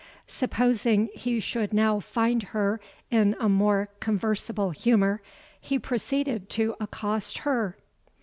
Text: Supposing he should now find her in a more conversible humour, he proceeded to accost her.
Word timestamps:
Supposing 0.25 1.09
he 1.13 1.39
should 1.39 1.73
now 1.73 1.99
find 1.99 2.41
her 2.57 2.79
in 3.11 3.35
a 3.39 3.47
more 3.47 3.89
conversible 3.99 4.71
humour, 4.71 5.21
he 5.59 5.77
proceeded 5.77 6.49
to 6.49 6.75
accost 6.81 7.37
her. 7.45 7.77